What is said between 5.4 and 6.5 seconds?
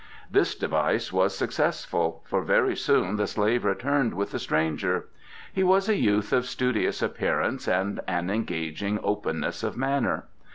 He was a youth of